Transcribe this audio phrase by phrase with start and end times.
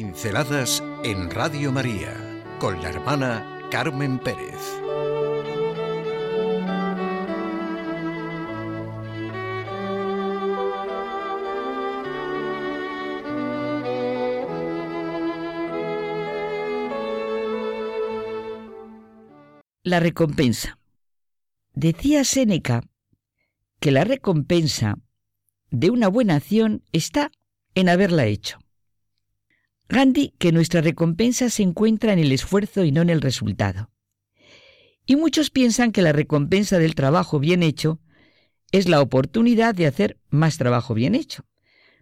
[0.00, 2.14] Pinceladas en Radio María
[2.60, 4.54] con la hermana Carmen Pérez.
[19.82, 20.78] La recompensa.
[21.74, 22.84] Decía Séneca
[23.80, 25.00] que la recompensa
[25.72, 27.32] de una buena acción está
[27.74, 28.60] en haberla hecho.
[29.88, 33.90] Gandhi que nuestra recompensa se encuentra en el esfuerzo y no en el resultado.
[35.06, 38.00] Y muchos piensan que la recompensa del trabajo bien hecho
[38.70, 41.46] es la oportunidad de hacer más trabajo bien hecho,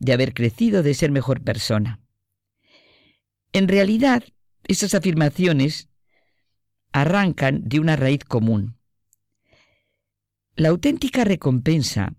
[0.00, 2.00] de haber crecido, de ser mejor persona.
[3.52, 4.24] En realidad,
[4.64, 5.88] esas afirmaciones
[6.92, 8.76] arrancan de una raíz común.
[10.56, 12.14] La auténtica recompensa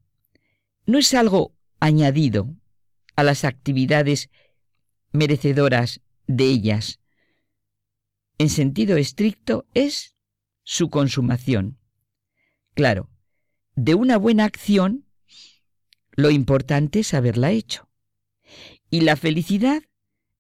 [0.86, 2.56] no es algo añadido
[3.18, 4.30] a las actividades
[5.12, 7.00] merecedoras de ellas.
[8.38, 10.16] En sentido estricto es
[10.64, 11.78] su consumación.
[12.74, 13.10] Claro,
[13.76, 15.06] de una buena acción,
[16.12, 17.90] lo importante es haberla hecho.
[18.90, 19.84] Y la felicidad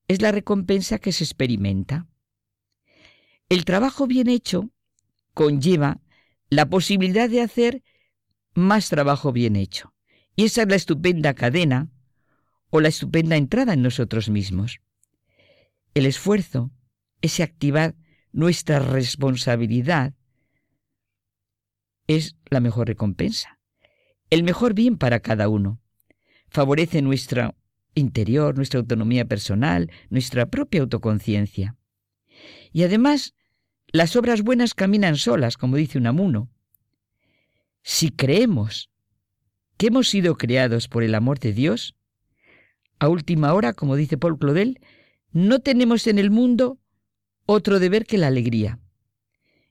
[0.07, 2.07] es la recompensa que se experimenta.
[3.47, 4.71] El trabajo bien hecho
[5.33, 6.01] conlleva
[6.49, 7.83] la posibilidad de hacer
[8.53, 9.93] más trabajo bien hecho.
[10.35, 11.89] Y esa es la estupenda cadena
[12.69, 14.79] o la estupenda entrada en nosotros mismos.
[15.93, 16.71] El esfuerzo,
[17.21, 17.95] ese activar
[18.31, 20.13] nuestra responsabilidad,
[22.07, 23.59] es la mejor recompensa,
[24.29, 25.79] el mejor bien para cada uno.
[26.47, 27.55] Favorece nuestro
[27.93, 31.75] interior, nuestra autonomía personal, nuestra propia autoconciencia.
[32.71, 33.35] Y además,
[33.91, 36.49] las obras buenas caminan solas, como dice Unamuno.
[37.83, 38.89] Si creemos
[39.77, 41.95] que hemos sido creados por el amor de Dios,
[42.99, 44.79] a última hora, como dice Paul Claudel,
[45.31, 46.79] no tenemos en el mundo
[47.45, 48.79] otro deber que la alegría.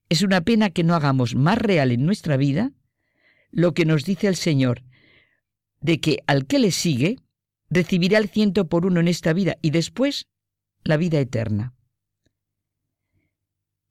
[0.09, 2.73] Es una pena que no hagamos más real en nuestra vida
[3.51, 4.83] lo que nos dice el Señor,
[5.81, 7.19] de que al que le sigue
[7.71, 10.27] recibirá el ciento por uno en esta vida y después
[10.85, 11.75] la vida eterna.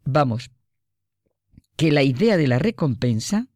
[0.03, 0.51] Vamos,
[1.75, 3.47] que la idea de la recompensa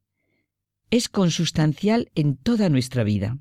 [0.91, 3.39] es consustancial en toda nuestra vida.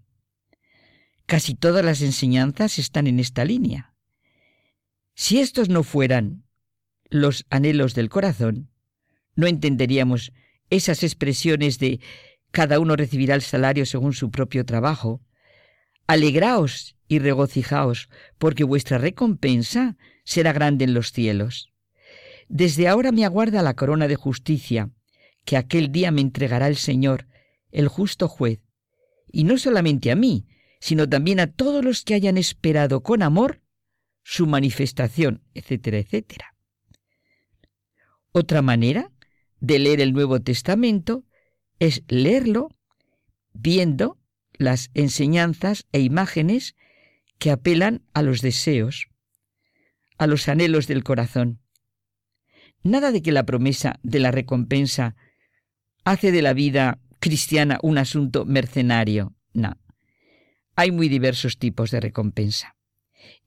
[1.31, 3.95] Casi todas las enseñanzas están en esta línea.
[5.15, 6.43] Si estos no fueran
[7.09, 8.69] los anhelos del corazón,
[9.37, 10.33] no entenderíamos
[10.71, 12.01] esas expresiones de
[12.51, 15.23] cada uno recibirá el salario según su propio trabajo.
[16.09, 21.71] Alegraos y regocijaos, porque vuestra recompensa será grande en los cielos.
[22.49, 24.91] Desde ahora me aguarda la corona de justicia,
[25.45, 27.29] que aquel día me entregará el Señor,
[27.71, 28.59] el justo juez,
[29.31, 30.49] y no solamente a mí,
[30.81, 33.63] sino también a todos los que hayan esperado con amor
[34.23, 36.57] su manifestación, etcétera, etcétera.
[38.33, 39.13] Otra manera
[39.61, 41.25] de leer el Nuevo Testamento
[41.79, 42.69] es leerlo
[43.53, 44.19] viendo
[44.53, 46.77] las enseñanzas e imágenes
[47.39, 49.09] que apelan a los deseos,
[50.19, 51.61] a los anhelos del corazón.
[52.83, 55.17] Nada de que la promesa de la recompensa
[56.05, 59.77] hace de la vida cristiana un asunto mercenario, no.
[60.81, 62.75] Hay muy diversos tipos de recompensa.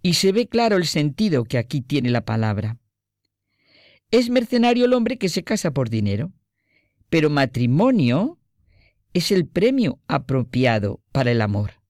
[0.04, 2.78] Y se ve claro el sentido que aquí tiene la palabra.
[4.12, 6.32] Es mercenario el hombre que se casa por dinero,
[7.10, 8.38] pero matrimonio
[9.14, 11.82] es el premio apropiado para el amor.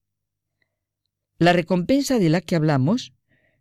[1.36, 3.12] La recompensa de la que hablamos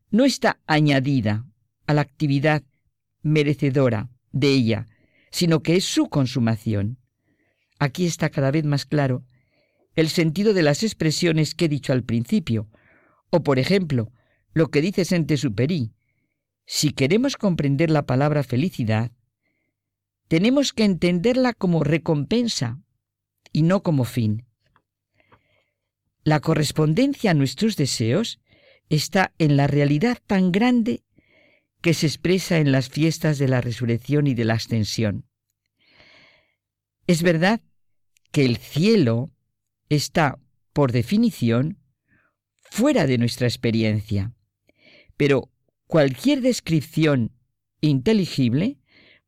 [0.10, 1.46] no está añadida
[1.86, 2.64] a la actividad
[3.24, 4.88] merecedora de ella,
[5.32, 6.98] sino que es su consumación.
[7.78, 9.26] Aquí está cada vez más claro
[9.96, 12.70] el sentido de las expresiones que he dicho al principio,
[13.30, 14.12] o por ejemplo,
[14.54, 15.92] lo que dice Saint-Exupéry.
[16.66, 19.12] Si queremos comprender la palabra felicidad,
[20.28, 22.82] tenemos que entenderla como recompensa
[23.52, 24.46] y no como fin.
[26.24, 28.40] La correspondencia a nuestros deseos
[28.90, 31.04] está en la realidad tan grande
[31.82, 35.26] que se expresa en las fiestas de la resurrección y de la ascensión.
[37.08, 37.62] Es verdad
[38.32, 39.33] que el cielo
[39.96, 40.40] está,
[40.74, 41.80] por definición,
[42.62, 44.34] fuera de nuestra experiencia.
[45.18, 45.52] Pero
[45.88, 47.32] cualquier descripción
[47.82, 48.80] inteligible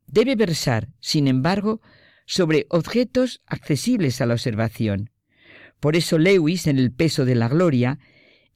[0.07, 1.81] debe versar, sin embargo,
[2.25, 5.11] sobre objetos accesibles a la observación.
[5.79, 7.99] Por eso Lewis, en El peso de la gloria,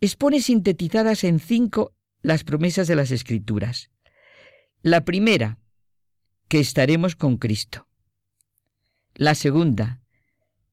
[0.01, 3.91] expone sintetizadas en cinco las promesas de las Escrituras.
[4.81, 5.59] La primera,
[6.47, 7.87] que estaremos con Cristo.
[9.13, 10.01] La segunda,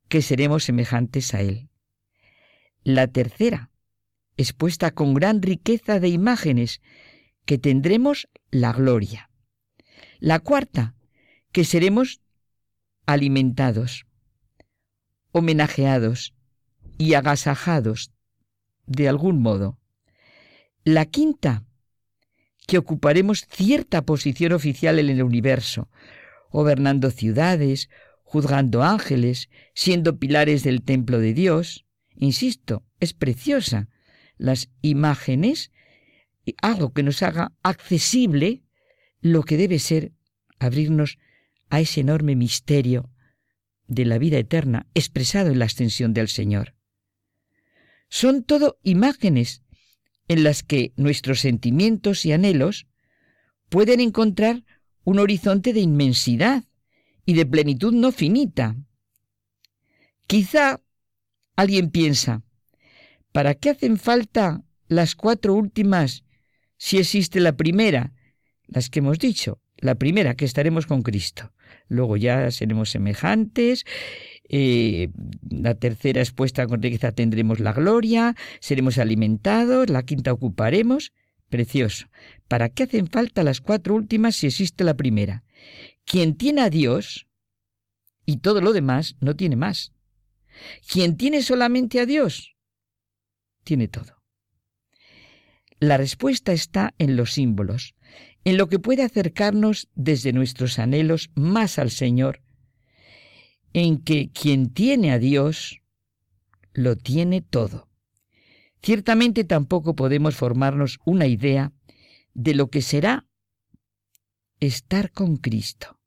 [0.09, 1.69] que seremos semejantes a Él.
[2.83, 3.71] La tercera,
[4.37, 6.81] expuesta con gran riqueza de imágenes,
[7.45, 9.31] que tendremos la gloria.
[10.19, 10.95] La cuarta,
[11.53, 12.21] que seremos
[13.07, 14.07] alimentados,
[15.33, 16.35] homenajeados
[16.99, 18.13] y agasajados
[18.87, 19.79] de algún modo.
[20.85, 21.65] La quinta,
[22.67, 25.89] que ocuparemos cierta posición oficial en el universo,
[26.51, 27.89] gobernando ciudades,
[28.27, 31.87] juzgando ángeles, siendo pilares del templo de Dios.
[32.17, 33.89] Insisto, es preciosa.
[34.37, 35.71] Las imágenes,
[36.61, 38.65] algo que nos haga accesible
[39.21, 40.13] lo que debe ser
[40.59, 41.19] abrirnos
[41.71, 43.11] a ese enorme misterio
[43.87, 46.75] de la vida eterna expresado en la extensión del Señor.
[48.09, 49.63] Son todo imágenes
[50.27, 52.89] en las que nuestros sentimientos y anhelos
[53.69, 54.65] pueden encontrar
[55.05, 56.65] un horizonte de inmensidad
[57.27, 58.77] y de plenitud no finita.
[60.27, 60.81] Quizá
[61.57, 62.43] alguien piensa,
[63.33, 66.25] ¿para qué hacen falta las cuatro últimas
[66.79, 68.13] si existe la primera?
[68.67, 71.53] Las que hemos dicho, la primera, que estaremos con Cristo.
[71.89, 73.85] Luego ya seremos semejantes.
[74.49, 75.11] Eh,
[75.49, 81.13] la tercera expuesta con riqueza tendremos la gloria, seremos alimentados, la quinta ocuparemos.
[81.49, 82.07] Precioso.
[82.49, 85.45] ¿Para qué hacen falta las cuatro últimas si existe la primera?
[86.07, 87.27] Quien tiene a Dios
[88.25, 89.93] y todo lo demás no tiene más.
[90.89, 92.57] Quien tiene solamente a Dios,
[93.65, 94.23] tiene todo.
[95.79, 97.97] La respuesta está en los símbolos,
[98.45, 102.41] en lo que puede acercarnos desde nuestros anhelos más al Señor,
[103.75, 105.83] en que quien tiene a Dios
[106.73, 107.91] lo tiene todo.
[108.81, 111.73] Ciertamente tampoco podemos formarnos una idea
[112.33, 113.26] de lo que será
[114.61, 115.99] estar con Cristo.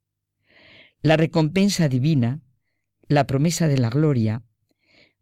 [1.02, 2.42] La recompensa divina,
[3.08, 4.44] la promesa de la gloria,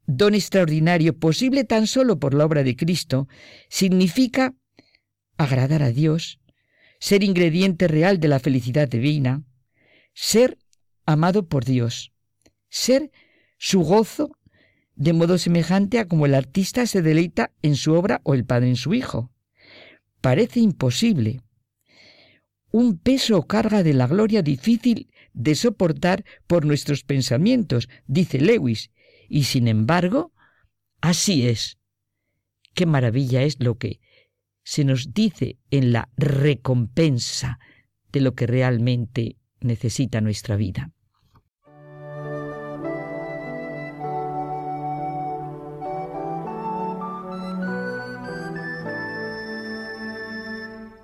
[0.05, 3.27] don extraordinario posible tan solo por la obra de Cristo,
[3.69, 4.55] significa
[5.37, 6.39] agradar a Dios,
[6.99, 9.43] ser ingrediente real de la felicidad divina,
[10.13, 10.57] ser
[11.05, 12.13] amado por Dios,
[12.69, 13.11] ser
[13.57, 14.31] su gozo
[14.95, 18.69] de modo semejante a como el artista se deleita en su obra o el padre
[18.69, 19.31] en su hijo.
[20.21, 21.41] Parece imposible.
[22.71, 28.91] Un peso o carga de la gloria difícil de soportar por nuestros pensamientos, dice Lewis,
[29.29, 30.33] y sin embargo,
[31.01, 31.77] así es.
[32.73, 33.99] Qué maravilla es lo que
[34.63, 37.59] se nos dice en la recompensa
[38.11, 40.91] de lo que realmente necesita nuestra vida.